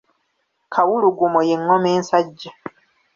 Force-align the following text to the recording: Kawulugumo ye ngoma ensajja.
Kawulugumo 0.73 1.39
ye 1.47 1.55
ngoma 1.61 1.89
ensajja. 1.97 2.51